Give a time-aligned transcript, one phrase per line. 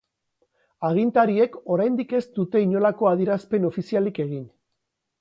[0.89, 4.47] Agintariek oraindik ez dute inolako adierazpen ofizialik egin.